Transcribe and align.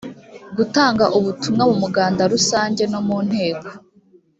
gutanga 0.57 1.05
ubutumwa 1.17 1.63
mu 1.69 1.75
muganda 1.83 2.23
rusange 2.33 2.83
no 2.91 2.99
mu 3.07 3.17
nteko 3.27 3.69